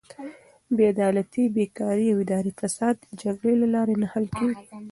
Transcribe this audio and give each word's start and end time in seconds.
بېعدالتي، 0.77 1.43
بېکاري 1.55 2.07
او 2.13 2.17
اداري 2.23 2.51
فساد 2.59 2.95
د 3.03 3.07
جګړې 3.23 3.53
له 3.61 3.67
لارې 3.75 3.95
نه 4.01 4.07
حل 4.13 4.25
کیږي. 4.37 4.65